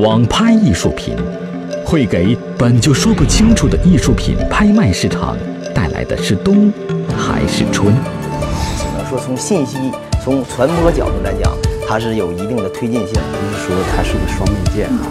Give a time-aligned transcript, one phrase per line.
[0.00, 1.14] 网拍艺术品
[1.84, 5.36] 会给本就说不清楚的艺术品拍卖市场
[5.74, 6.72] 带来的是冬
[7.14, 7.94] 还是春？
[8.78, 9.76] 只能说从信息、
[10.24, 11.52] 从传播角度来讲，
[11.86, 13.12] 它是有一定的推进性。
[13.12, 15.04] 就是说它是个双刃剑啊，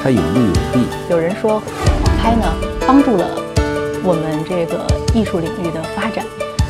[0.00, 0.86] 它有利有弊。
[1.10, 1.62] 有人说网
[2.22, 2.44] 拍呢
[2.86, 3.26] 帮助了
[4.04, 6.24] 我们这个艺术领域的发展，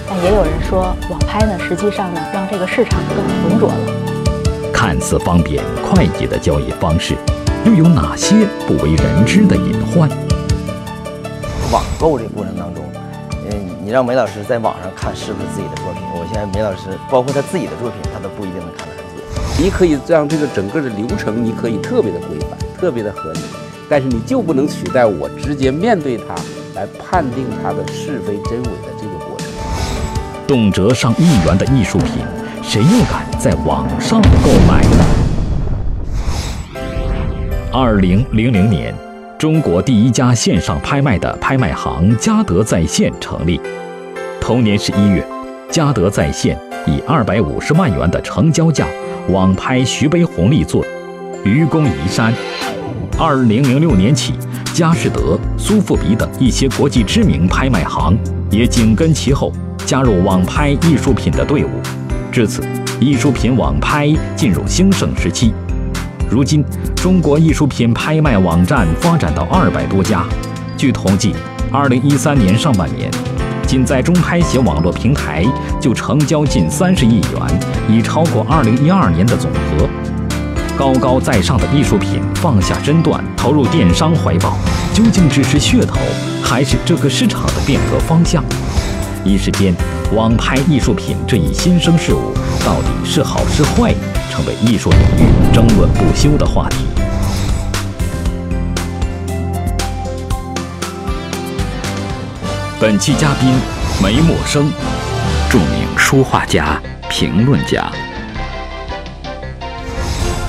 [0.08, 4.72] 但也有人说网拍呢实际上呢让这个市场更浑浊了。
[4.72, 7.14] 看似方便快捷的交易方式，
[7.64, 10.08] 又有哪些不为人知的隐患？
[11.70, 12.82] 网购这个过程当中，
[13.50, 19.22] 嗯，你让梅老师在网上看是不是自己的作品，我现在梅老师包括他自己的作品，他都不一定能看得很准。
[19.60, 23.40] 你可以让这个整个的流程，你可以特别的规范，特别的合理，
[23.88, 26.34] 但是你就不能取代我直接面对它
[26.74, 29.46] 来判定它的是非真伪的这个过程。
[30.46, 32.24] 动辄上亿元的艺术品，
[32.62, 35.17] 谁又敢在网上购买呢？
[37.80, 38.92] 二零零零年，
[39.38, 43.60] 中国第一家线上拍卖的拍卖行嘉德在线成立。
[44.40, 45.24] 同年十一月，
[45.70, 48.84] 嘉德在线以二百五十万元的成交价
[49.28, 50.82] 网拍徐悲鸿力作
[51.44, 52.32] 《愚公移山》。
[53.16, 54.34] 二零零六年起，
[54.74, 58.18] 佳士得、苏富比等一些国际知名拍卖行
[58.50, 59.52] 也紧跟其后，
[59.86, 61.68] 加入网拍艺术品的队伍。
[62.32, 62.60] 至此，
[62.98, 65.54] 艺术品网拍进入兴盛时期。
[66.30, 66.62] 如今，
[66.94, 70.22] 中国艺术品拍卖网站发展到二百多家。
[70.76, 71.34] 据统计，
[71.72, 73.10] 二零一三年上半年，
[73.66, 75.42] 仅在中拍协网络平台
[75.80, 79.88] 就成交近三十亿元，已超过二零一二年的总和。
[80.76, 84.58] 高高在上的艺术品放下身段，投入电商怀抱，
[84.92, 85.98] 究竟只是噱头，
[86.42, 88.44] 还是这个市场的变革方向？
[89.24, 89.74] 一时间，
[90.14, 92.34] 网拍艺术品这一新生事物
[92.64, 93.92] 到底是好是坏，
[94.38, 96.86] 成为艺术领域争论不休的话题。
[102.80, 103.52] 本期嘉宾
[104.00, 104.70] 梅默生，
[105.50, 107.90] 著名书画家、评论家；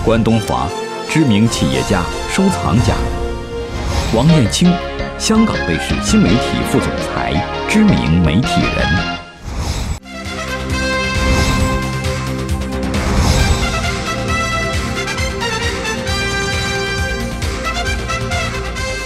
[0.06, 0.68] 关东华，
[1.10, 2.94] 知名企业家、收藏家；
[4.14, 4.72] 王燕青，
[5.18, 9.19] 香港卫视新媒体副总裁，知名媒体人。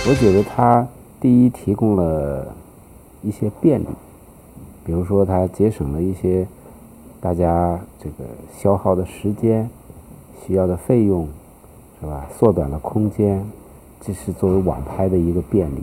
[0.05, 0.85] 我觉得它
[1.21, 2.45] 第一提供了
[3.21, 3.87] 一些便利，
[4.83, 6.45] 比如说它节省了一些
[7.21, 9.69] 大家这个消耗的时间、
[10.41, 11.25] 需要的费用，
[12.01, 12.27] 是吧？
[12.37, 13.45] 缩短了空间，
[14.01, 15.81] 这是作为网拍的一个便利。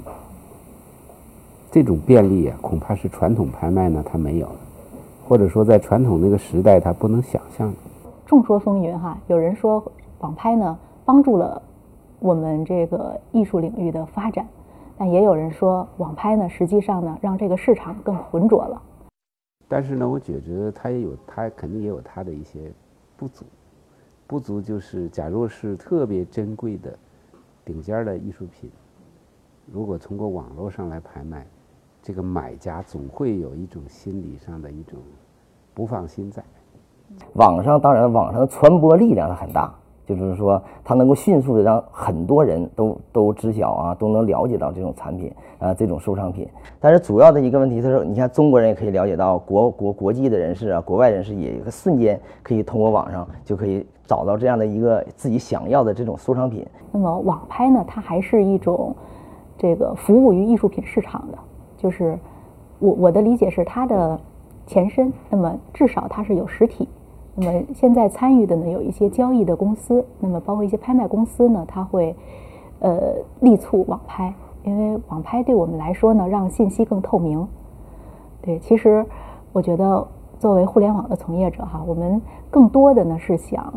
[1.73, 4.57] 这种便利啊，恐怕是传统拍卖呢它没有的，
[5.27, 7.77] 或者说在传统那个时代它不能想象的。
[8.27, 9.83] 众说纷纭哈，有人说
[10.19, 11.63] 网拍呢帮助了
[12.21, 14.47] 我们这个艺术领域的发展，
[14.97, 18.81] 但也有人说网拍呢实际上呢让这个市场更浑浊了。
[19.67, 22.73] 但是呢，我觉得它也有，它肯定也有它的一些
[23.17, 23.45] 不足。
[24.27, 26.97] 不足就是，假若是特别珍贵的、
[27.65, 28.71] 顶尖的艺术品，
[29.67, 31.47] 如果通过网络上来拍卖，
[32.03, 34.99] 这个买家总会有一种心理上的一种
[35.73, 36.43] 不放心在。
[37.33, 39.73] 网上当然，网上的传播力量是很大，
[40.17, 46.49] 就是说它能够迅速的让很多人都都知晓啊，都能了解到这种产品啊，这种收藏品。
[46.79, 56.67] 但是主要的一个问题，就是你看中国人也可以了解到，国国国际的人士啊，国外人士也一个瞬间可以通过网上就可以找到这样的一个自己想要的这种收藏品。
[56.93, 58.95] 那么网拍呢，它还是一种
[59.57, 61.39] 这个服务于艺术品市场的，
[61.77, 62.19] 就是
[62.79, 64.19] 我我的理解是它的
[64.67, 65.13] 前身。
[65.29, 66.89] 那么至少它是有实体。
[67.41, 72.15] 那么现在参与的呢，有一些交易的公司，那么包括一些拍卖公司呢，它会
[72.81, 77.49] 呃力促网拍，因为网拍对我们来说呢，让信息更透明。
[78.43, 79.05] 对，其实
[79.53, 80.07] 我觉得
[80.39, 82.21] 作为互联网的从业者哈，我们
[82.51, 83.73] 更多的呢是想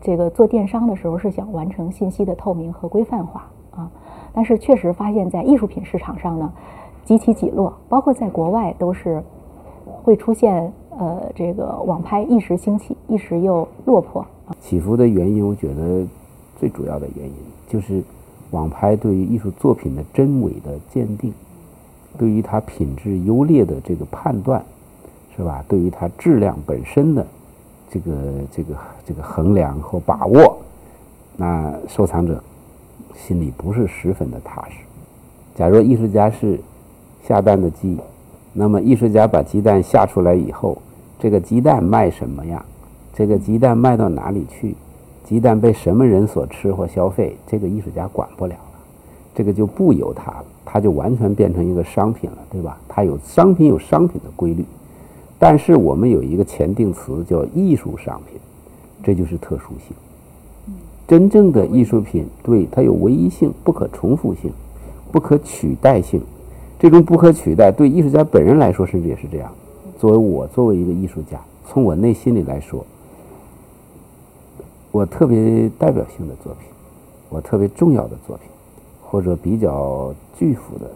[0.00, 3.90] 这个做电商的时候是想完成信息的透明和规范化啊，
[4.34, 6.52] 但是确实发现，在艺术品市场上呢，
[7.02, 9.22] 极其几落，包括在国外都是
[10.02, 14.24] 会出现呃这个网拍一时兴起，一时又落魄。
[14.60, 16.06] 起伏的原因，我觉得
[16.58, 17.34] 最主要的原因
[17.68, 18.02] 就是
[18.50, 21.32] 网拍对于艺术作品的真伪的鉴定，
[22.18, 24.64] 对于它品质优劣的这个判断，
[25.36, 25.64] 是吧？
[25.66, 27.26] 对于它质量本身的
[27.90, 28.12] 这个
[28.52, 28.74] 这个
[29.06, 30.58] 这个衡量和把握，
[31.36, 32.42] 那收藏者
[33.16, 34.76] 心里不是十分的踏实。
[35.54, 36.60] 假如艺术家是
[37.26, 37.96] 下蛋的鸡，
[38.52, 40.76] 那么艺术家把鸡蛋下出来以后，
[41.24, 42.62] 这个鸡蛋卖什么样？
[43.14, 44.74] 这个鸡蛋卖到哪里去？
[45.24, 48.78] 鸡蛋被什么人所吃或消费，这个艺术家管不了了，
[49.34, 52.78] 这个就不由他了，他就完全变成一个商品了，对吧？
[52.86, 54.66] 它有商品有商品的规律，
[55.38, 58.38] 但是我们有一个前定词叫艺术商品，
[59.02, 59.96] 这就是特殊性。
[61.08, 64.52] 真正的艺术品，对它有唯一性、不可重复性、
[65.10, 66.20] 不可取代性。
[66.78, 69.50] 这种不可取代，对艺术家本人来说，甚至也是这样。
[70.04, 72.84] 作为我，作为一个艺术家，从我内心里来说。
[74.92, 76.68] 我特别代表性的作品，
[77.30, 78.46] 我特别重要的作品，
[79.02, 80.90] 或者比较巨幅的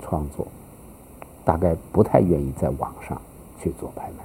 [0.00, 0.46] 创作，
[1.44, 3.20] 大概不太愿意在网上
[3.60, 4.24] 去做拍卖。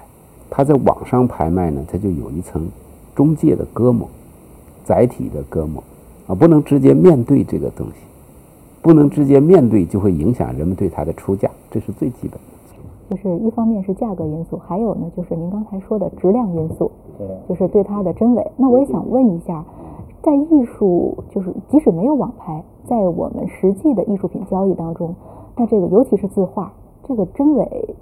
[0.49, 2.65] 他在网上拍卖呢，他就有一层
[3.13, 4.07] 中介的隔膜、
[4.85, 5.83] 载体的隔膜
[6.27, 7.95] 啊，不能直接面对这个东西，
[8.81, 12.56] 不能直接面对，就会影响人们对它的出价，这是最基本的。
[13.09, 16.91] 就是一方面是价格因素，还有呢就是您刚才说的质量因素，
[17.47, 18.51] 就是对它的真伪。
[18.57, 19.63] 那我也想问一下，
[20.21, 25.15] 在艺术就是即使没有网拍，在我们实际的艺术品交易当中，
[25.55, 26.71] 那这个尤其是字画，
[27.07, 27.95] 这个真伪，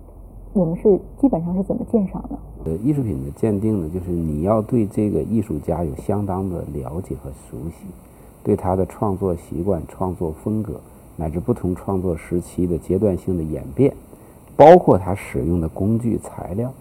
[0.53, 2.37] 我们是基本上是怎么鉴赏的？
[2.65, 7.85] 呃，艺术品的鉴定呢，就是你要对这个艺术家有相当的了解和熟悉，
[8.43, 10.79] 对他的创作习惯、创作风格，
[11.15, 13.93] 乃至不同创作时期的阶段性的演变。
[14.55, 16.71] 包括他使用的工具材料，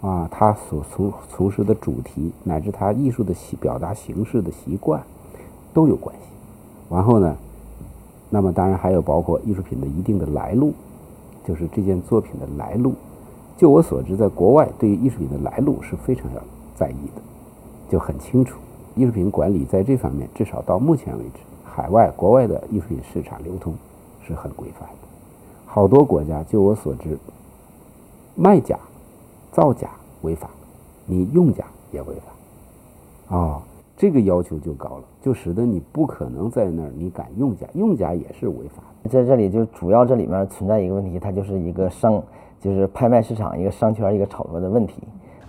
[0.00, 5.02] 啊，他所从从事的主题，乃至他艺术的习表达形式的习惯，
[5.74, 6.22] 都有关系。
[6.88, 7.36] 然后呢，
[8.30, 10.72] 那么当然还有包括艺术品的一定的来路，
[11.44, 12.94] 就是这件作品的来路。
[13.56, 16.40] 就我所知，在国外对于艺术品的来路是非常要
[16.76, 17.20] 在意的，
[17.90, 18.58] 就很清楚。
[18.94, 23.74] 艺术品管理在这方面，至少到目前为止，海外国外的艺术品市场流通
[24.26, 25.09] 是很规范的。
[25.72, 27.16] 好多国家，就我所知，
[28.34, 28.76] 卖假、
[29.52, 29.88] 造假
[30.22, 30.50] 违法，
[31.06, 32.16] 你用假也违
[33.28, 33.62] 法，啊，
[33.96, 38.82] 这个要求就高了，就使得你不可能在那儿你敢用假，用假也是违法。
[39.08, 42.20] 在这里就主要这里面存在一个问题，它就是一个商，
[42.60, 44.94] 就是拍卖市场一个商圈一个炒作的问题。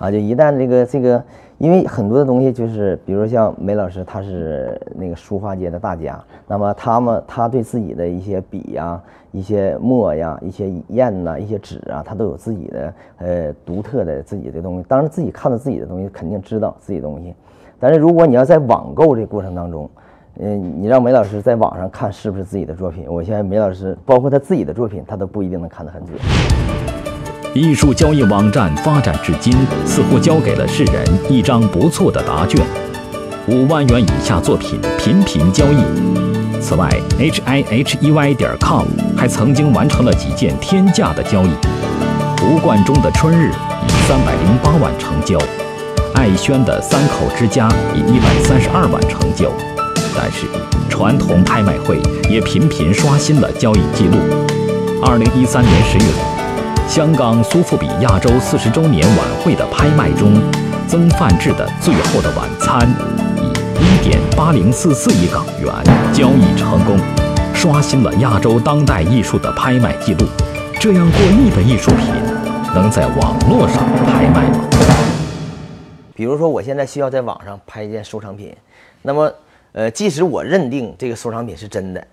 [0.01, 1.23] 啊，就一旦这个这个，
[1.59, 8.99] 因为很多的东西就是，比如像梅老师，他是那个书画界的大家，那么他们他对自己的一些笔呀、
[9.31, 14.85] 一些墨呀、一些砚呐、一些纸啊，他都有自己的呃独特的自己的东西。
[14.87, 17.35] 当然，自己看到自己的东西，肯定知道自己的东西。
[17.79, 19.87] 但是如果你要在网购这过程当中，
[20.39, 26.17] 嗯，你让梅老师在网上看是不是自己的作品，我现在梅老师包括他自己的作品，他都不一定能看得很准。
[27.53, 29.53] 艺术交易网站发展至今，
[29.85, 32.65] 似乎交给了世人一张不错的答卷：
[33.45, 35.83] 五万元以下作品频频交易。
[36.61, 36.89] 此外
[37.19, 38.85] ，h i h e y 点 com
[39.17, 41.49] 还曾经完成了几件天价的交易。
[42.41, 45.37] 吴冠中的《春日》以三百零八万成交，
[46.13, 49.51] 艾轩的《三口之家》以一百三十二万成交。
[50.15, 50.45] 但是，
[50.89, 51.99] 传统拍卖会
[52.29, 54.15] 也频频刷新了交易记录。
[55.03, 56.30] 二零一三年十月。
[56.91, 60.33] 香港苏富比亚洲四十周年晚会的拍卖中，
[60.89, 62.81] 曾梵志的《最后的晚餐》
[63.41, 63.47] 以
[63.79, 65.73] 一点八零四四亿港元
[66.13, 66.99] 交易成功，
[67.53, 70.25] 刷新了亚洲当代艺术的拍卖记录。
[70.81, 72.07] 这样过亿的艺术品，
[72.75, 74.59] 能在网络上拍卖吗？
[76.13, 78.53] 比如说，我现在需要在网上拍一件收藏品，
[79.01, 79.33] 那么，
[79.71, 82.05] 呃，即使我认定这个收藏品是真的，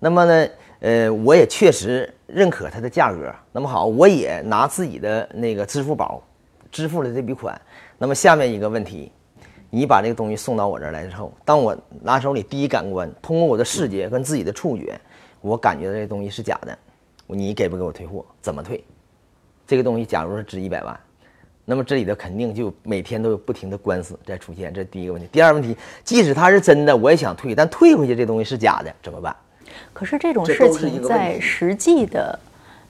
[0.00, 0.46] 那么呢？
[0.80, 3.34] 呃，我也确实认可它的价格。
[3.50, 6.22] 那么好，我也拿自己的那个支付宝
[6.70, 7.60] 支付了这笔款。
[7.98, 9.10] 那么下面一个问题，
[9.70, 15.00] 你把这个东西送到我这儿来之后，当我拿手里第一感官，通过我的视觉跟自己的触觉，
[15.40, 16.78] 我感觉到这东西是假的，
[17.26, 18.24] 你给不给我退货？
[18.40, 18.84] 怎么退？
[19.66, 20.98] 这个东西假如是值一百万，
[21.64, 24.72] 那么这里头肯定就每天都有不停的官司在出现。
[24.72, 25.28] 这第一个问题。
[25.32, 29.34] 第二个问题，即使它是真的，我也想退，但退回去这东西是假的，怎么办？
[29.92, 32.38] 可是这种事情在实际的，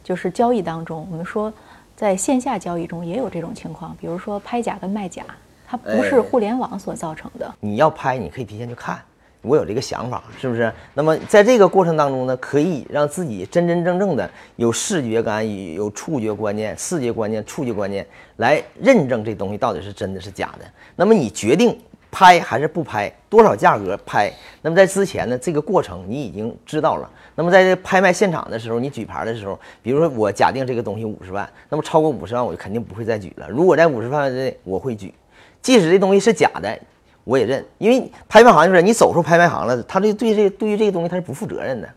[0.05, 1.53] 就是交易当中，我们说
[1.97, 5.25] 在线下交易中也有这种情况，比如说拍假跟卖假，
[5.67, 7.55] 它不是互联网所造成的。
[7.61, 9.01] 你要拍，你可以提前去看，
[9.43, 10.73] 我有这个想法，是不是？
[10.95, 20.65] 那么在这个过程当中呢，可以让自己真真正正的有视觉感、有触觉观念、视觉观念、触觉观念来认证这东西到底是真的是假的。
[20.97, 21.79] 那么你决定。
[22.11, 23.13] 拍还是不拍？
[23.29, 24.33] 多少价格拍？
[24.63, 27.09] 那么在之前呢，这个过程你已经知道了。
[27.35, 33.49] 那么在这拍卖现场的时候，你举牌的时候，比如说我假定这个东西五十万，那么超过五十万我就肯定不会再举了。
[33.49, 35.13] 如果在五十万之内，我会举。
[35.61, 36.77] 即使这东西是假的，
[37.25, 41.89] 我也认，因为拍卖行就是你走出拍卖行了，他这对这对于这个东西他是不负责任的。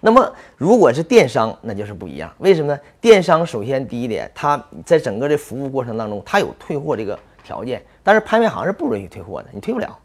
[0.00, 2.32] 那么如果是电商，那就是不一样。
[2.38, 2.80] 为什么呢？
[3.00, 7.18] 电商首先第一点，它在整个的服务过程当中，它有退货这个。
[7.48, 9.98] 条件，但是拍卖行是不允许退货的，你退不了。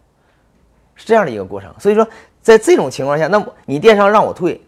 [0.96, 1.74] 是这样的一个过程。
[1.80, 2.08] 所以说，
[2.42, 4.62] 在这种情况下，那么你电商让我退，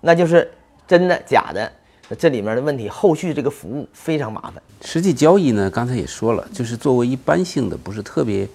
[0.00, 0.50] 那就是
[0.86, 1.70] 真的假的，
[2.18, 4.54] 这里面的问题，后续这个服务非常麻烦。
[4.82, 8.48] 实际交易呢，刚才也说了，就是作为一般性的，不是特别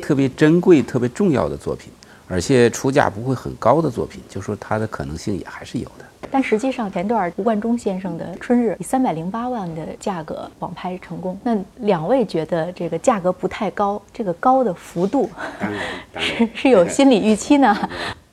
[0.00, 1.92] 特别珍贵、特别重要的作品，
[2.30, 6.04] 而且出价不会很高的作品，就说它的可能性也还是有的。
[6.30, 15.28] 但实际上，前段吴冠中先生的《春日》以三百零八万的价格网拍成功，那两位觉得这个价格不太高，这个高的幅度
[16.16, 17.76] 是 是有心理预期呢？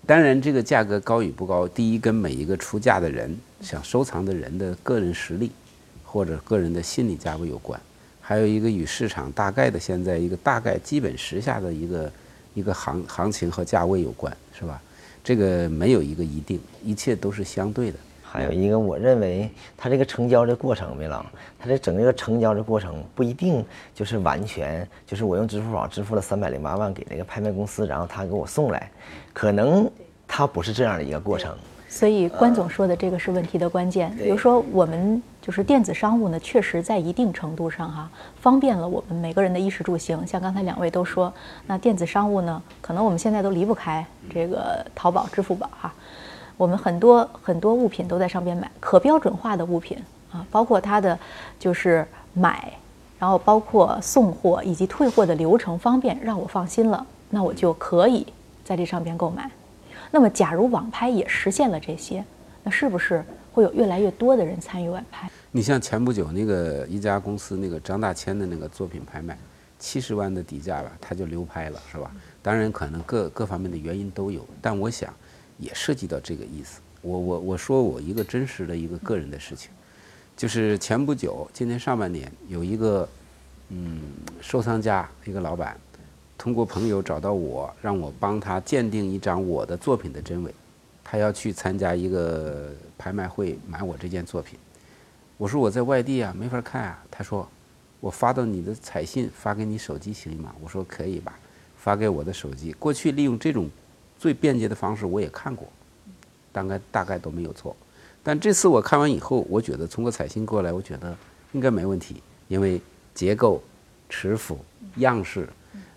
[0.05, 5.51] 当然，这个价格高与不高，第一跟每一个出价的人想收藏的人的个人实力。
[6.09, 7.79] 或者个人的心理价位有关，
[8.21, 12.09] 还有一个与市场大概的现在一个大概基本时下的一个
[12.57, 14.81] 一个行行情和价位有关，是吧？
[15.23, 17.99] 这个没有一个一定，一切都是相对的。
[18.23, 19.47] 还有一个，我认为
[19.77, 21.23] 它这个成交的过程，梅朗，
[21.59, 28.91] 它这整个成交的过程不一定就是完全就是我用支付宝支付了三百零八万给那个拍卖公司，然后他给我送来，
[29.33, 29.87] 可能
[30.27, 31.55] 它不是这样的一个过程。
[31.89, 34.13] 所以关总说的这个是问题的关键。
[34.17, 38.09] 比如说，我们就是电子商务呢，确实在一定程度上哈，
[38.41, 40.25] 方便了我们每个人的衣食住行。
[40.27, 41.33] 像刚才两位都说，
[41.65, 45.93] 那电子商务呢，可能我们现在都离不开这个淘宝、支付宝哈。
[46.57, 49.97] 我们很多很多物品都在上边买，可标准化的物品
[50.31, 51.17] 啊，包括它的
[51.57, 52.73] 就是买，
[53.17, 58.27] 然后包括送货以及退货的流程方便，让我放心了，那我就可以
[58.65, 59.49] 在这上边购买。
[60.11, 62.23] 那么，假如网拍也实现了这些，
[62.63, 65.29] 那是不是会有越来越多的人参与网拍？
[65.51, 69.37] 你像前不久那个一家公司那个张大千的那个作品拍卖，
[69.77, 72.11] 七十万的底价吧，他就流拍了，是吧？
[72.41, 75.13] 当然，可能各各方面的原因都有，但我想
[75.57, 76.79] 也涉及到这个意思。
[77.01, 79.71] 我我我说我一个真实的一个个人的事情，
[80.35, 83.07] 就是前不久今年上半年有一个
[83.69, 83.99] 嗯
[84.41, 85.77] 收藏家一个老板。
[86.37, 90.53] 通过朋友找到我，让我帮他鉴定一张我的作品的真伪。
[91.03, 94.59] 他要去参加一个拍卖会买我这件作品。
[95.37, 97.03] 我说我在外地啊，没法看啊。
[97.09, 97.47] 他说
[97.99, 100.53] 我发到你的彩信，发给你手机行吗？
[100.61, 101.37] 我说可以吧，
[101.77, 102.71] 发给我的手机。
[102.73, 103.69] 过去利用这种
[104.19, 105.67] 最便捷的方式我也看过，
[106.51, 107.75] 大概大概都没有错。
[108.21, 111.15] 但这次我看完以后，我觉得通过彩信过来，我觉得
[111.53, 112.81] 应该没问题，因为
[113.15, 113.63] 结构、
[114.09, 114.59] 尺幅、
[114.97, 115.47] 样式。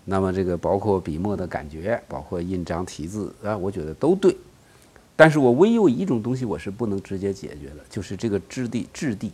[0.03, 4.35] 那么这个包括笔墨的感觉，包括印章题字啊，我觉得都对。
[5.15, 9.31] 但是我唯有一种东西我是不能直接解决的，就是这个质地、质地，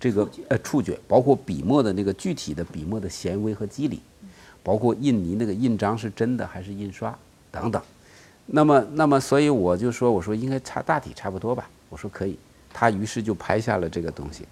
[0.00, 4.00] 这个呃触觉，包括笔墨的那个具体的笔墨的纤维和肌理，
[4.64, 7.16] 包括印泥那个印章是真的还是印刷
[7.52, 7.80] 等等。
[8.46, 11.70] 那么，那么所以我就说，我说应该差大体差不多吧。
[11.88, 12.36] 我说可以，
[12.72, 14.44] 他于是就拍下了这个东西，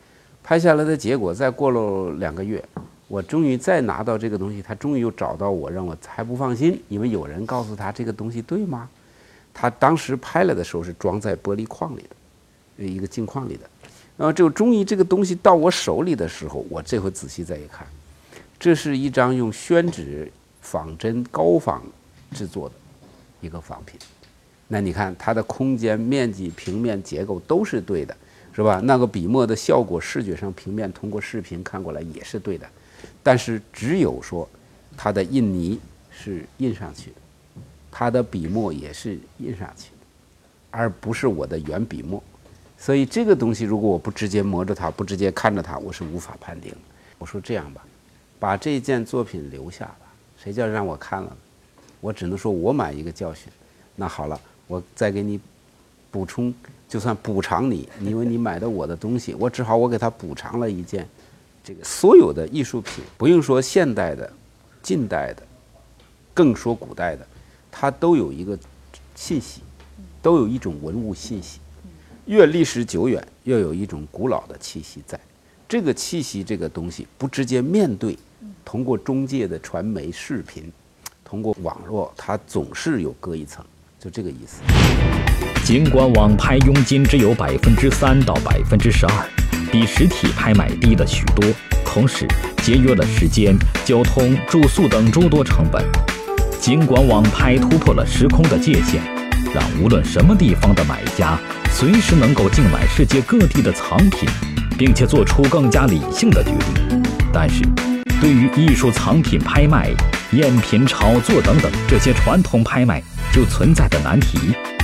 [0.44, 2.64] 拍下来的结果，再过了两个月。
[3.08, 8.88] 我终于再拿到这个东西，他终于又找到我，让我还不放心，因为有人告诉他这个东西对吗？
[9.52, 12.04] 他当时拍了的时候是装在玻璃框里
[12.76, 13.62] 的，一个镜框里的。
[14.16, 17.86] 然后就终于这个东西到我手里的时候，我这回仔细再一看，
[18.58, 21.82] 这是一张用宣纸仿真高仿
[22.32, 22.74] 制作的
[23.40, 23.98] 一个仿品。
[24.66, 28.14] 那你看它的空间、面积、平面结构都是对的，
[28.52, 28.80] 是吧？
[28.84, 32.68] 那个笔墨的效果，视觉上平面通过视频看过来也是对的。
[33.22, 34.48] 但是只有说，
[34.96, 35.78] 它的印泥
[36.10, 37.16] 是印上去的，
[37.90, 40.06] 它的笔墨也是印上去的，
[40.70, 42.22] 而不是我的原笔墨。
[42.76, 46.78] 所以这个东西，如果我不直接摸着它，不直接看着它，我是无法判定的。
[47.18, 47.84] 我说这样吧，
[48.38, 51.36] 把这件作品留下吧，谁叫让我看了？
[52.00, 53.52] 我只能说我买一个教训。
[53.96, 55.40] 那好了，我再给你
[56.12, 56.54] 补充，
[56.88, 61.08] 就算补偿你，因为你买的我的东西，我只好我给他补偿了一件。
[61.68, 64.32] 这个所有的艺术品，不用说现代的、
[64.82, 65.42] 近代的，
[66.32, 67.26] 更说古代的，
[67.70, 68.58] 它都有一个
[69.14, 69.60] 信息，
[70.22, 71.58] 都有一种文物信息。
[72.24, 75.20] 越历史久远，越有一种古老的气息在。
[75.68, 78.16] 这个气息，这个东西不直接面对，
[78.64, 80.72] 通过中介的传媒、视频，
[81.22, 83.62] 通过网络，它总是有隔一层，
[84.00, 84.62] 就这个意思。
[85.66, 89.37] 尽管网拍佣金只有百分之三到百分之十二。
[89.70, 91.44] 比实体拍卖低了许多，
[91.84, 92.26] 同时
[92.62, 95.84] 节约了时间、交通、住宿等诸多成本。
[96.60, 99.00] 尽管网拍突破了时空的界限，
[99.54, 101.38] 让无论什么地方的买家
[101.70, 104.28] 随时能够竞买世界各地的藏品，
[104.76, 107.62] 并且做出更加理性的决定，但是，
[108.20, 109.90] 对于艺术藏品拍卖、
[110.32, 114.38] 赝品炒作等等这些传统拍卖就存在的难题，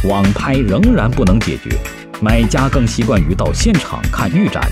[0.08, 1.76] 网拍仍然不能解决。
[2.24, 4.66] 买家更习惯于到现场看预展，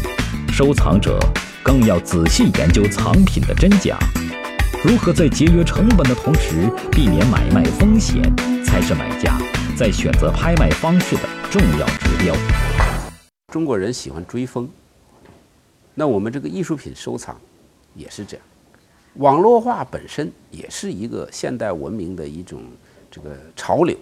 [0.50, 1.18] 收藏者
[1.62, 3.98] 更要仔细研究藏品的真假。
[4.82, 8.22] 如何在节约成本的同时避免买卖风险，
[8.64, 9.38] 才是买家
[9.76, 12.34] 在选择拍卖方式的重要指标。
[13.52, 14.66] 中国人喜欢追风，
[15.92, 17.38] 那我们这个艺术品收藏
[17.94, 18.46] 也是这样。
[19.16, 22.62] 网络化本身也是一个现代文明的一种
[23.10, 23.94] 这个潮流，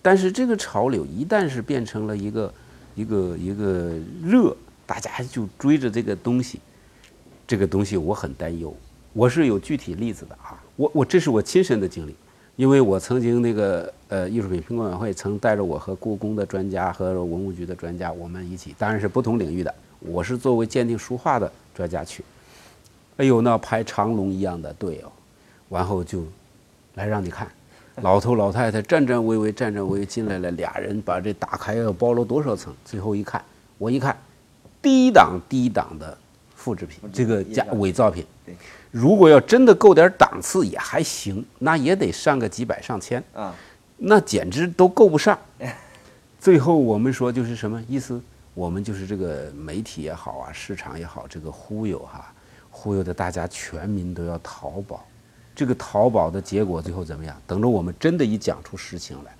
[0.00, 2.54] 但是这个潮流一旦是变成了一个
[2.94, 3.92] 一个一个
[4.24, 6.60] 热，大家就追着这个东西，
[7.46, 8.74] 这个东西我很担忧。
[9.12, 12.14] 我是有具体例子的啊，我我这是我亲身的经历，
[12.56, 22.22] 因为我曾经那个呃艺术品评管委员会曾带着我和故宫的专家和文物局的专家，我们一起，当然是不同领域的，我是作为鉴定书画的专家去。
[23.16, 25.10] 哎呦，那排长龙一样的队哦，
[25.70, 26.24] 完后就
[26.94, 27.50] 来让你看，
[28.02, 32.74] 老头老太太战战巍巍，战战巍巍进来了，俩人把这打开要包了多少层？
[32.84, 33.42] 最后一看，
[33.76, 34.16] 我一看，
[34.80, 36.16] 低档低档的
[36.54, 38.24] 复制品，这个假伪造品。
[38.90, 43.54] 如果要真的够点档次也还行，那也得上个几百上千啊，
[43.96, 45.38] 那简直都够不上。
[46.40, 48.20] 最后我们说就是什么意思？
[48.54, 52.32] 我们就是这个媒体也好啊，市场也好，这个忽悠哈。
[52.70, 55.04] 忽悠的大家全民都要淘宝，
[55.58, 57.36] 这个淘宝的结果最后怎么样？
[57.44, 59.34] 等着我们真的一讲出实情来，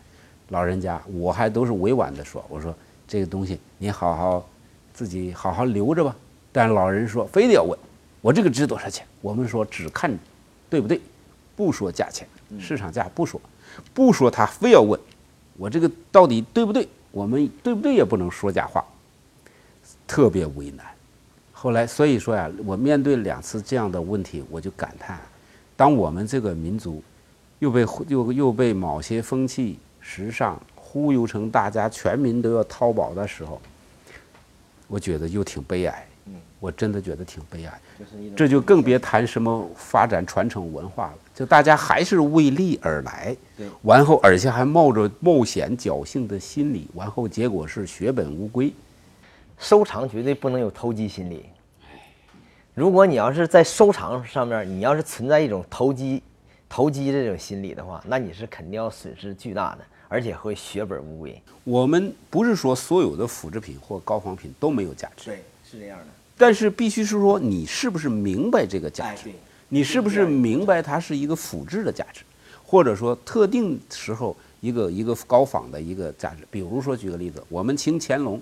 [0.48, 2.74] 老人家我还都是委婉的说，我说
[3.06, 4.44] 这个东西你好好
[4.92, 6.16] 自己好好留着吧。
[6.50, 7.78] 但老人说非得要问，
[8.20, 9.06] 我这个值多少钱？
[9.20, 10.12] 我们说只看
[10.68, 11.00] 对不对，
[11.54, 12.26] 不说价钱，
[12.58, 13.40] 市场价不说，
[13.94, 14.98] 不说他非要问，
[15.56, 16.88] 我这个到底对不对？
[17.12, 18.84] 我们对不对也不能说假话，
[20.04, 20.84] 特别为难。
[21.52, 25.16] 后来，所以说呀，我面对两次这样的问题，我就感叹：
[25.78, 27.00] 当我们这个民族
[27.60, 33.60] 又被又又被某些风气、时尚忽悠成大家全民都要淘宝的时候，
[34.88, 36.04] 我觉得又挺悲哀。
[36.58, 37.80] 我真的觉得挺悲哀。
[38.36, 41.14] 这就更别谈什么发展传承文化了。
[41.32, 43.36] 就大家还是为利而来，
[43.82, 48.72] 完后而且还冒着冒险侥幸的心理，完后结果是血本无归。
[49.56, 51.44] 收藏绝对不能有投机心理。
[52.78, 56.22] 如果你要是在收藏上面，你要是存在一种投机、
[56.68, 61.42] 投机这种心理的话，那你是肯定要损失巨大的，而且会血本无归。
[61.64, 66.04] 我们不是说所有的复制品或高仿品都没有价值，对，是这样的。
[66.36, 69.28] 但是必须是说，你是不是明白这个价值？
[69.68, 72.22] 你是不是明白它是一个复制的价值，
[72.64, 76.46] 或者说特定时候一个一个高仿的一个价值？
[76.48, 78.40] 比如说，举个例子，我们清乾隆。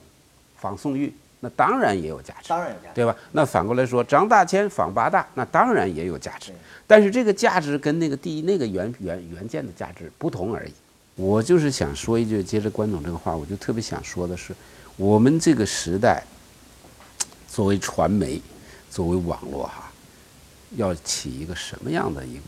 [0.58, 3.14] 仿宋玉，那当然也有价值，当然有价值，对吧？
[3.32, 6.50] 那反过来说，张大千仿八大，那当然也有价值。
[6.86, 10.72] 但是这个价值跟那个第一那个原原原件的价值不同而已。
[11.14, 14.54] 我就是想说一句，接着关总这个话，我就特别想说的是，
[14.96, 16.22] 我们这个时代，
[17.48, 18.40] 作为传媒，
[18.90, 19.90] 作为网络哈，
[20.76, 22.40] 要起一个什么样的一个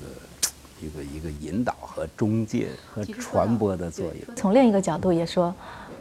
[0.81, 4.37] 一个一个引导和中介和传播的作用？
[4.37, 5.55] 从另一个角度也说。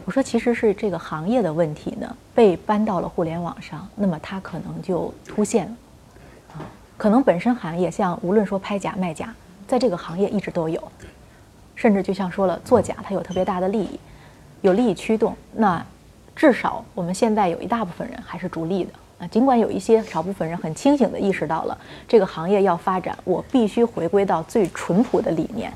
[0.07, 5.75] 我说，其实是这个行业的问题呢，被搬到了互联网上，那么它可能就出现了，
[6.53, 6.63] 啊，
[6.95, 9.35] 可能本身行业像无论说拍假卖假，
[9.67, 10.81] 在这个行业一直都有，
[11.75, 13.99] 甚至就像说了作假，它有特别大的利益，
[14.61, 15.35] 有利益驱动。
[15.53, 15.85] 那
[16.33, 25.69] 至少我们现在有一大部分人还是逐利的啊，尽管有一些少部分人很清醒的意识到了这个行业要发展，我必须回归到最淳朴的理念，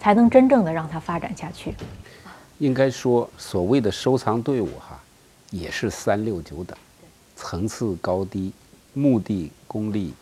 [0.00, 1.72] 才能真正的让它发展下去。
[2.58, 4.98] 应该说，所谓的收藏队伍哈，
[5.50, 6.76] 也是三六九等，
[7.36, 8.50] 层次高低、
[8.94, 10.14] 目的、功利，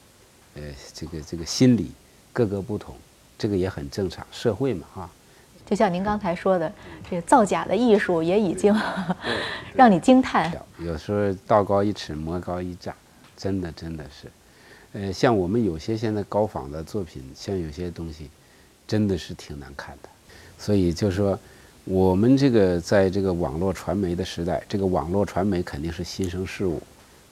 [0.55, 1.93] 呃，这个这个心理
[2.33, 2.97] 各个不同，
[3.39, 5.11] 这个也很正常，社会嘛哈。
[5.65, 6.73] 就像您刚才说的，
[7.09, 8.75] 这个造假的艺术也已经
[9.73, 10.53] 让你惊叹。
[10.81, 12.93] 有时候道高一尺，魔高一丈，
[13.37, 14.31] 真的真的是。
[14.93, 18.29] 呃，像我们有些现在高仿的作品，像有些东西，
[18.89, 20.09] 真的是挺难看的。
[20.59, 21.39] 所以就说。
[21.85, 26.81] 我们这个在这个网络传媒的时代，这个网络传媒肯定是新生事物。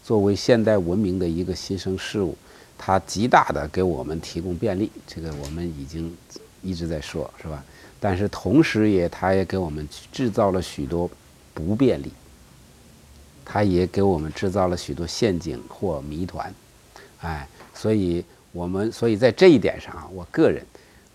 [0.04, 2.36] 作为现代文明的一个新生事物，
[2.76, 6.14] 它极大的给我们提供便利，这个我们已经
[6.60, 7.64] 一直在说，是吧？
[7.98, 11.10] 但是同时也，它也给我们制造了许多
[11.54, 12.12] 不便利，
[13.46, 16.54] 它也给我们制造了许多陷阱或谜团，
[17.22, 20.62] 哎，所以我们所以在这一点上啊，我个人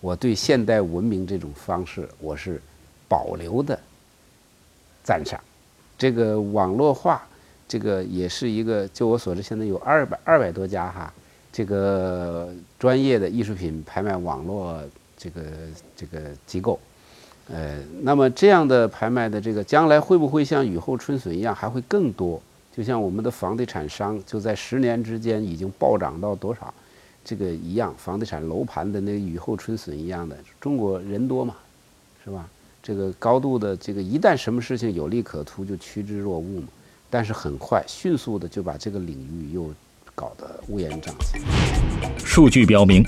[0.00, 2.60] 我对现代文明这种方式，我是。
[3.08, 3.78] 保留的
[5.02, 5.40] 赞赏，
[5.96, 7.26] 这个网络化，
[7.66, 11.12] 这个也是一个，就我所知，现在有二百二百多家哈，
[11.50, 14.82] 这个专业的艺术品拍卖网络
[15.16, 15.42] 这个
[15.96, 16.78] 这个机构，
[17.50, 22.40] 呃，那么这样的拍卖的这个将来会不会像雨后春笋一样还会更多？
[22.76, 26.72] 就像我们的房地产商就在十年之间已经暴涨到多少？
[27.24, 30.36] 这个一样，房地产楼盘的那个雨后春笋一样的。
[30.60, 31.56] 中国人多嘛，
[32.24, 32.48] 是吧？
[32.82, 36.68] 这个高度的这个，一旦什么事情有利可图，就趋之若鹜嘛。
[37.10, 39.70] 但是很快，迅速的就把这个领域又
[40.14, 41.38] 搞得乌烟瘴气。
[42.24, 43.04] 数据表明，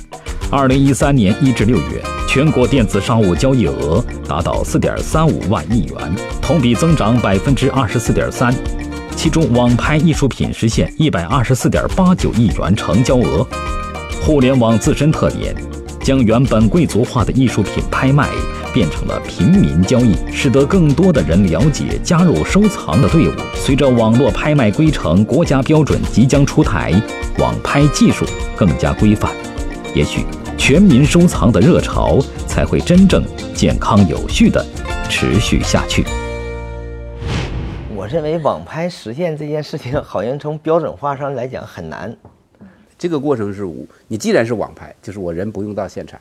[0.51, 8.55] 二零一三年一至六月，全国电子商务交易额达到四点三五万亿元，同比增长百分之二十四点三。
[9.15, 13.47] 其中，网拍艺术品实现一百二十四点八九亿元成交额。
[14.23, 15.55] 互联网自身特点，
[16.03, 18.31] 将原本贵族化的艺术品拍卖
[18.73, 23.33] 变成了平民交易，使得更多的人了解加入收藏的队伍。
[23.55, 26.93] 随着网络拍卖规程国家标准即将出台，
[27.39, 28.25] 网拍技术
[28.57, 29.33] 更加规范，
[29.95, 30.25] 也许
[30.57, 33.23] 全民收藏的热潮才会真正
[33.55, 34.65] 健康有序地
[35.09, 36.05] 持续下去。
[37.95, 42.17] 我认为网拍实现这件事情，好像从标准化上来讲很难。
[42.99, 43.67] 这个过程是，
[44.09, 46.21] 你既然是网拍，就是我人不用到现场，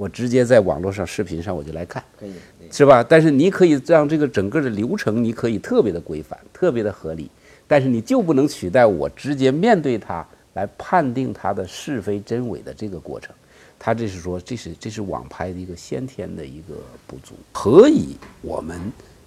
[0.00, 2.32] 我直接在网络上、视频上我就来看，可以，
[2.72, 3.04] 是吧？
[3.06, 7.30] 但是你可以让这个整个的流程，你可以特别的规范、特别的合理，
[7.66, 13.30] 但是你就不能取代我直接面对它来判定它的是非真伪的这个过程。
[13.78, 17.34] 他这是说，这是这是网拍的一个先天的一个不足。
[17.52, 18.80] 何以我们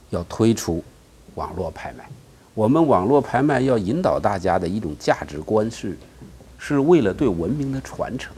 [0.09, 0.83] 要推出
[1.36, 2.03] 网络拍卖？
[2.55, 5.95] 我们网络拍卖要引导大家的一种价值观是。
[6.65, 8.33] 是为了对文明的传承，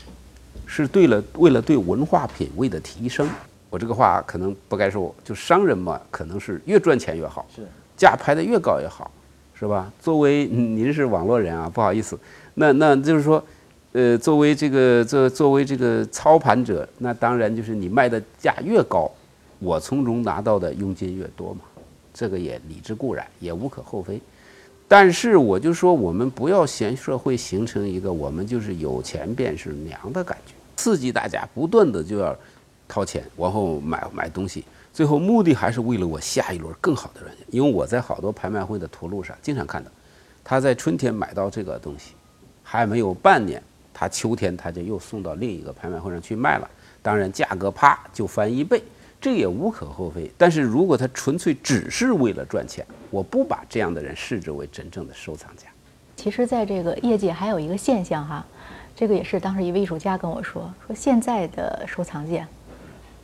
[0.65, 3.29] 是对了为了对文化品位的提升。
[3.69, 9.11] 我这个话可能不该说，就商人嘛，可能是越赚钱越好，是价拍的越高越好，
[9.53, 9.91] 是吧？
[9.99, 12.17] 作为您是网络人啊，不好意思，
[12.53, 13.43] 那那就是说，
[13.91, 19.11] 呃，作为这个作作为这个操盘者，那当然就是你卖的价越高，
[19.59, 21.61] 我从中拿到的佣金越多嘛，
[22.13, 24.21] 这个也理之固然，也无可厚非。
[24.87, 32.35] 但是我就说，我们不要嫌社会形成一个我们就是有钱便是娘的感觉，刺激大家不断的就要
[32.87, 37.43] 掏钱，然后买买东西，最后目的还是为了我下一轮更好的软件。
[37.49, 39.89] 因为我在好多拍卖会的图录上经常看到，
[40.43, 42.13] 他在春天买到这个东西，
[42.61, 46.69] 还没有半年，他秋天他就又送到另一个拍卖会上去卖了，
[47.01, 48.83] 当然价格啪就翻一倍。
[49.25, 55.63] 这也无可厚非，但是如果他纯粹只是为了赚钱，我不把这样的人视之为真正的收藏家。
[56.15, 58.45] 其实，在这个业界还有一个现象哈，
[58.95, 62.45] 这个也是当时一位艺术家跟我说，说现在的收藏界，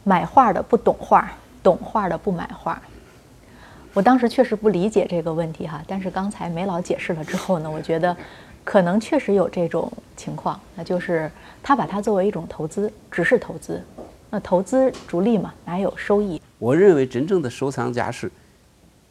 [0.04, 2.82] 买画的不懂画，懂画的不买画。
[3.94, 8.18] 我当时确实不理解这个问题哈，但是刚才梅老解释了之后呢，我觉得
[8.64, 13.80] 可能确实有这种情况，那就是他把它作为一种投资，只是投资。
[14.34, 16.42] 那投资逐利嘛，哪有收益？
[16.58, 18.32] 我认为真正的收藏家是，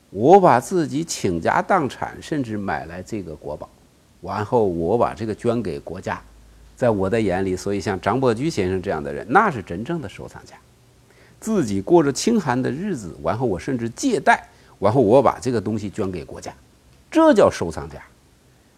[0.08, 3.68] 我把自己倾家荡产，甚至买来这个国宝，
[4.22, 6.18] 然后我把这个捐给国家。
[6.74, 10.54] 在我的眼里，所以像张伯驹先生这样的人，那是真正的收藏家。
[11.38, 16.50] 自己过着清寒的日子，然后我甚至借贷，然后我把这个东西捐给国家，
[17.10, 18.02] 这叫收藏家。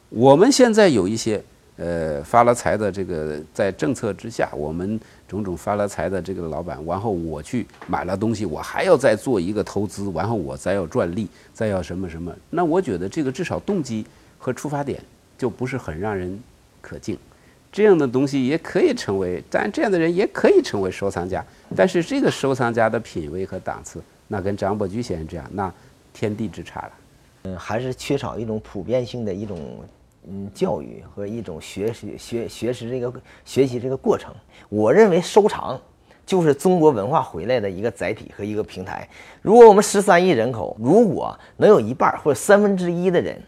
[0.09, 1.40] 我们现在有一些。
[1.76, 14.06] 呃，发了财的这个在政策之下，我们种种发了财的这个老板，然后我去买了东西，我还要再做一个投资，然后我再要赚利，再要什么什么，那我觉得这个至少动机
[14.38, 15.02] 和出发点
[15.38, 16.38] 就不是很让人
[16.82, 17.18] 可敬。
[17.72, 21.42] 这样的东西也可以成为，但这样的人也可以成为收藏家，
[21.74, 25.72] 但是这个收藏家的品位和档次，那跟张伯驹先生这样，那
[26.12, 26.92] 天地之差了。
[27.44, 29.58] 嗯，还是缺少一种普遍性的一种。
[30.28, 33.12] 嗯，教育和一种学习、学学识这个
[33.44, 34.32] 学习这个过程，
[34.68, 35.80] 我认为收藏
[36.24, 39.08] 就是中国文化回来的一个载体和一个平台。
[39.40, 43.42] 如果我们十三亿人口，如果能有一半或者三分之一的人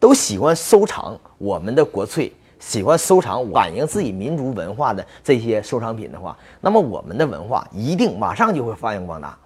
[0.00, 9.38] 都喜欢收藏我们的国粹，喜欢收藏反映自己民族文化的这些收藏品的话，那么我们的文化一定马上就会发扬光大。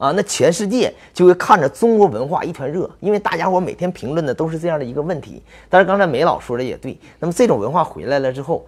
[0.00, 5.42] 啊，那全世界就会看着中国文化一团热，因为大家伙每天评论的都是这样的一个问题。
[5.68, 8.64] 但是刚才梅老说的也对，那么这种文化回来了之后，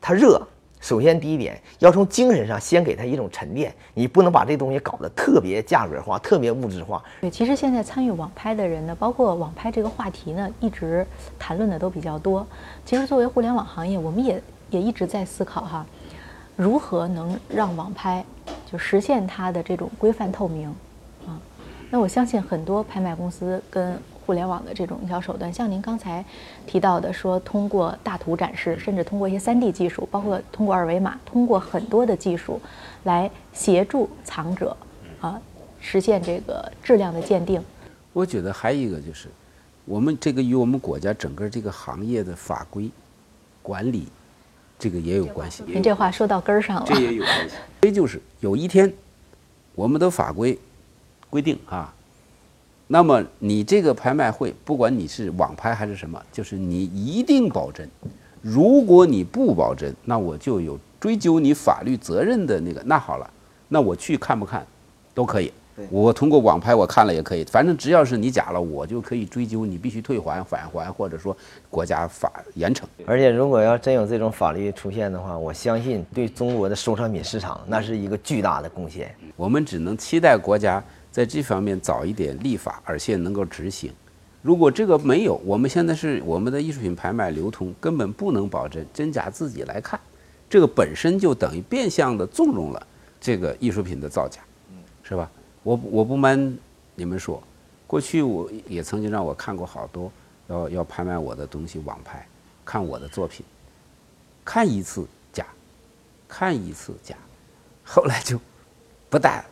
[0.00, 0.40] 它热，
[0.80, 7.04] 首先第一点要从精神上先给它一种沉淀，你不能把这东西搞得特别价格化、特别物质化。
[7.20, 11.06] 对，其实现在参与网拍的人呢，包括网拍这个话题呢，一直
[11.38, 12.46] 谈论的都比较多。
[12.86, 15.84] 其实作为互联网行业，我们也也一直在思考哈。
[16.56, 18.24] 如何能让网拍
[18.70, 20.68] 就实现它的这种规范透明
[21.26, 21.40] 啊？
[21.90, 26.24] 那我相信很多拍卖公司跟互联网的这种营销手段，像您刚才
[26.64, 32.60] 提到的，说通过大图展示，甚至通过一些三 D 技术，包括通过二维码，通过很多的技术
[33.02, 34.76] 来协助藏者
[35.20, 35.40] 啊
[35.80, 37.60] 实现这个质量的鉴定。
[38.12, 39.28] 我觉得还有一个就是，
[39.84, 42.88] 我们这个与我们国家整个这个行业的法规
[43.62, 44.06] 管理。
[44.80, 45.62] 这个也有关系。
[45.66, 46.86] 您这话说到根儿上了。
[46.86, 47.54] 这也有关系。
[47.82, 48.92] 这就是有一天，
[49.74, 50.58] 我们的法规
[51.28, 51.94] 规定啊，
[52.86, 57.88] 那么你这个拍卖会，不管你是网拍还是什么，就是你一定保真。
[58.40, 62.82] 如果你不保真，那我就有追究你法律责任的那个。
[62.86, 63.30] 那好了，
[63.68, 64.66] 那我去看不看
[65.12, 65.52] 都可以。
[65.90, 71.36] 我通过网拍我看了也可以，反正只要是你假了，我就可以追究你，必须退还、返还，或者说
[71.70, 72.82] 国家法严惩。
[73.06, 79.14] 而且，如果要真有这种法律出现的话，我相信对中国的收藏品市场那是一个巨大的贡献。
[79.36, 83.92] 我们只能期待国家在这方面早一点立法，而且能够执行。
[84.42, 90.00] 如果这个没有，我们现在是我们的艺术品拍卖流通根本不能保证真假自己来看，
[90.48, 92.86] 这个本身就等于变相的纵容了
[93.20, 94.40] 这个艺术品的造假，
[95.02, 95.30] 是吧？
[95.62, 96.58] 我我不瞒
[96.94, 97.42] 你们说，
[97.86, 100.10] 过去我也曾经让我看过好多
[100.48, 102.26] 要要拍卖我的东西网拍，
[102.64, 103.44] 看我的作品，
[104.44, 105.46] 看一次假，
[106.26, 107.14] 看一次假，
[107.84, 108.40] 后来就
[109.08, 109.44] 不带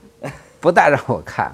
[0.60, 1.52] 不带让我看。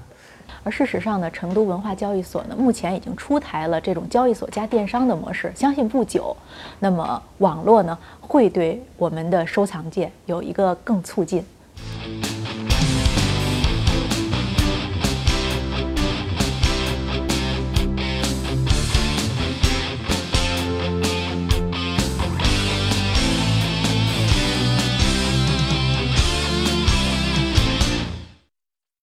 [0.63, 6.35] 而事实上呢，成都文化交易所呢，目前已经出台了这种交易所加电商的模式，相信不久，
[6.79, 11.45] 那么网络呢会对我们的收藏界有一个更促进。